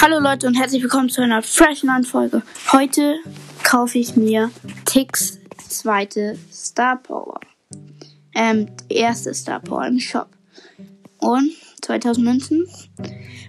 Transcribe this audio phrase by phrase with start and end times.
[0.00, 2.42] Hallo Leute und herzlich willkommen zu einer fresh neuen Folge.
[2.70, 3.16] Heute
[3.64, 4.52] kaufe ich mir
[4.84, 7.40] Ticks zweite Star Power.
[8.32, 10.28] Ähm, erste Star Power im Shop.
[11.18, 11.50] Und
[11.82, 12.68] 2000 Münzen.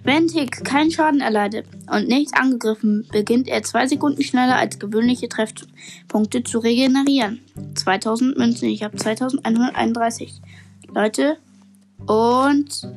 [0.02, 5.28] Wenn Tick keinen Schaden erleidet und nicht angegriffen, beginnt er zwei Sekunden schneller als gewöhnliche
[5.28, 7.40] Treffpunkte zu regenerieren.
[7.76, 8.68] 2000 Münzen.
[8.70, 10.40] Ich habe 2131.
[10.92, 11.36] Leute.
[12.06, 12.88] Und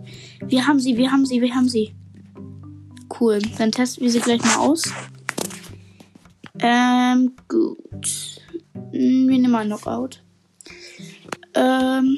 [0.41, 1.93] wir haben sie, wir haben sie, wir haben sie.
[3.20, 3.40] Cool.
[3.58, 4.84] Dann testen wir sie gleich mal aus.
[6.59, 8.41] Ähm, gut.
[8.73, 10.23] Hm, wir nehmen mal Knockout.
[11.55, 12.17] Ähm,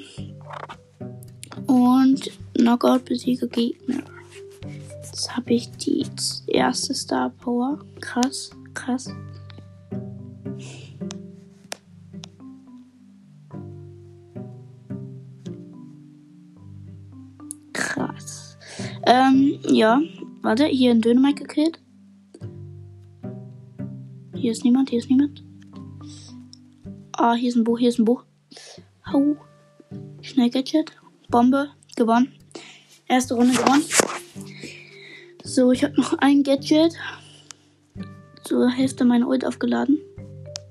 [1.68, 4.04] und Knockout besiege Gegner.
[5.02, 6.06] Jetzt habe ich die
[6.48, 7.80] erste Star Power.
[8.00, 9.10] Krass, krass.
[17.74, 18.58] Krass.
[19.06, 20.00] Ähm, ja.
[20.46, 21.80] Warte, hier ein Dynamite gekillt.
[24.36, 25.44] Hier ist niemand, hier ist niemand.
[27.14, 28.26] Ah, hier ist ein Buch, hier ist ein Buch.
[29.12, 29.38] Hau.
[30.22, 30.92] Schnell Gadget.
[31.30, 31.72] Bombe.
[31.96, 32.32] Gewonnen.
[33.08, 33.82] Erste Runde gewonnen.
[35.44, 36.94] So, ich habe noch ein Gadget.
[38.44, 39.98] Zur Hälfte meine Ult aufgeladen.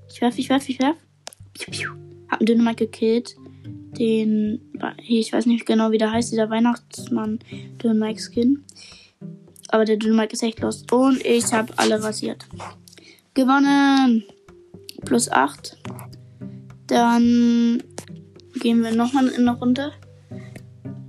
[0.09, 0.97] Ich werf, ich werf, ich werf.
[2.29, 3.35] Hab einen Dynamite gekillt.
[3.99, 4.61] Den,
[5.05, 7.41] ich weiß nicht genau, wie der heißt, dieser Weihnachtsmann
[7.83, 8.65] Dynamite Skin.
[9.75, 10.85] Aber der Dynamite ist echt los.
[10.93, 12.47] Und ich habe alle rasiert.
[13.35, 14.23] Gewonnen.
[15.05, 15.77] Plus 8.
[16.87, 17.83] Dann
[18.55, 19.91] gehen wir nochmal in eine Runde.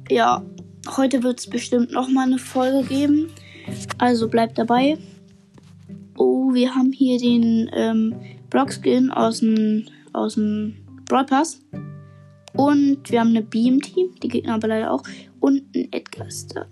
[0.09, 0.44] Ja,
[0.97, 3.27] heute wird es bestimmt nochmal eine Folge geben.
[3.99, 4.97] Also bleibt dabei.
[6.17, 8.16] Oh, wir haben hier den ähm,
[8.50, 10.75] Blockskin aus dem aus dem
[11.07, 11.61] Brawl Pass.
[12.53, 15.03] Und wir haben eine Beam Team, die Gegner aber leider auch.
[15.39, 16.66] Und ein Edgar Star.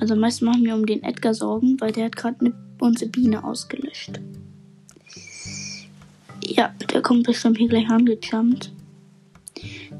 [0.00, 3.42] Also meistens machen wir um den Edgar Sorgen, weil der hat gerade eine, unsere Biene
[3.42, 4.20] ausgelöscht.
[6.44, 8.72] Ja, der kommt bestimmt hier gleich angejumpt.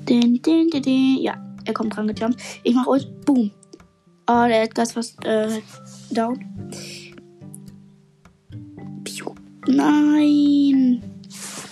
[0.09, 1.19] Den, den, den, den.
[1.21, 2.41] Ja, er kommt rangejumpt.
[2.63, 3.07] Ich mach euch.
[3.25, 3.51] Boom.
[4.29, 5.61] Oh, der Edgar ist fast äh,
[6.11, 6.45] down.
[9.05, 9.35] Piu.
[9.67, 11.03] Nein.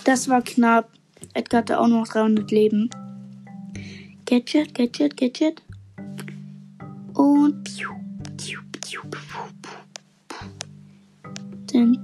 [0.03, 0.89] Das war knapp.
[1.33, 2.89] Edgar hatte auch noch 300 Leben.
[4.25, 5.61] Gadget, Gadget, Gadget.
[7.13, 8.04] Und piu.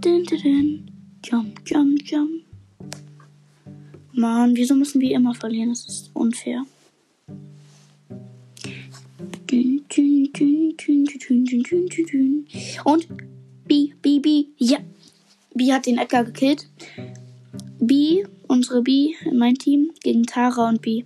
[0.02, 0.92] Dun, dun, dun.
[1.24, 2.44] Jump, jump, jump.
[4.14, 5.70] Mann, wieso müssen wir immer verlieren?
[5.70, 6.66] Das ist unfair.
[12.84, 13.08] Und
[13.68, 14.46] B, B, B.
[14.58, 14.80] Ja.
[15.54, 16.68] B hat den Edgar gekillt.
[17.80, 21.04] B, unsere B, mein Team, gegen Tara und B.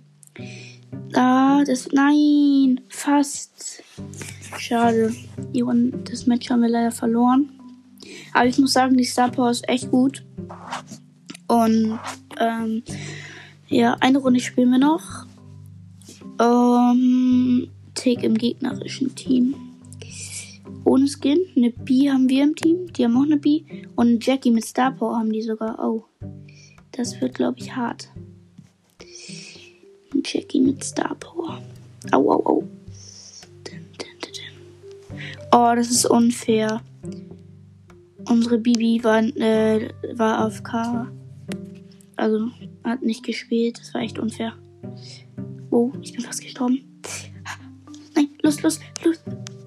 [1.12, 1.92] Ah, das.
[1.92, 3.82] Nein, fast.
[4.58, 5.14] Schade.
[6.04, 7.55] Das Match haben wir leider verloren.
[8.32, 10.24] Aber ich muss sagen, die Star Power ist echt gut.
[11.46, 11.98] Und
[12.38, 12.82] ähm,
[13.68, 15.26] ja, eine Runde spielen wir noch.
[16.40, 19.54] Ähm, Take im gegnerischen Team.
[20.84, 21.38] Ohne Skin.
[21.56, 22.92] Eine B haben wir im Team.
[22.92, 23.62] Die haben auch eine B.
[23.94, 25.78] Und Jackie mit Star Power haben die sogar.
[25.82, 26.04] Oh.
[26.92, 28.08] Das wird, glaube ich, hart.
[30.24, 31.60] Jackie mit Star Power.
[32.12, 32.64] Au, au, au.
[35.52, 36.82] Oh, das ist unfair.
[38.28, 41.10] Unsere Bibi war, äh, war auf K.
[42.16, 42.50] Also
[42.84, 43.78] hat nicht gespielt.
[43.78, 44.54] Das war echt unfair.
[45.70, 47.00] Oh, ich bin fast gestorben.
[48.14, 49.20] Nein, los, los, los.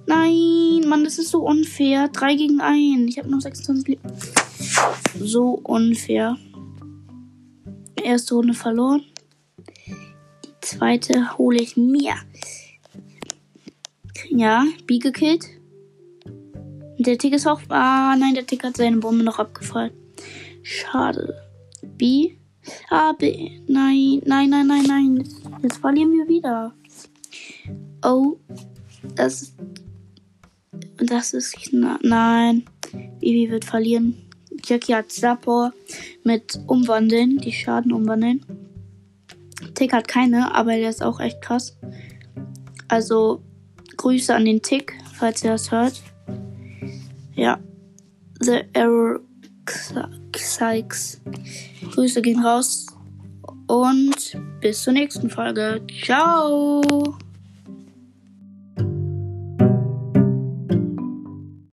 [0.07, 2.07] Nein, Mann, das ist so unfair.
[2.07, 3.09] 3 gegen 1.
[3.09, 4.01] Ich habe noch 26 Leben.
[5.19, 6.35] So unfair.
[8.01, 9.03] Erste Runde verloren.
[9.87, 12.15] Die zweite hole ich mir.
[14.29, 15.45] Ja, B gekillt.
[16.99, 17.61] Der Tick ist auch.
[17.69, 19.91] Ah, nein, der Tick hat seine Bombe noch abgefallen.
[20.63, 21.41] Schade.
[21.81, 22.35] B.
[22.89, 23.51] Ah, B.
[23.67, 25.23] Nein, nein, nein, nein, nein.
[25.63, 26.73] Jetzt, verlieren wir wieder.
[28.03, 28.37] Oh.
[29.15, 29.53] Das ist.
[30.97, 31.71] Das ist.
[31.71, 32.65] Nein.
[33.21, 34.15] Bibi wird verlieren.
[34.65, 35.39] Jackie hat Star
[36.25, 37.37] mit Umwandeln.
[37.37, 38.45] Die Schaden umwandeln.
[39.73, 41.77] Tick hat keine, aber der ist auch echt krass.
[42.89, 43.41] Also,
[43.95, 46.01] Grüße an den Tick, falls ihr das hört.
[47.39, 47.57] Ja.
[48.41, 49.21] The Error
[50.35, 51.21] Sykes.
[51.91, 52.85] Grüße gehen raus
[53.67, 55.81] und bis zur nächsten Folge.
[56.03, 56.81] Ciao!